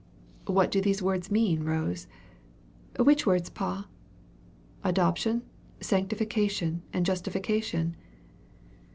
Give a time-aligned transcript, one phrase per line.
[0.47, 2.07] "What do those words mean, Rose?"
[2.99, 3.87] "Which words, pa?"
[4.83, 5.43] "Adoption,
[5.79, 7.95] sanctification, and justification?"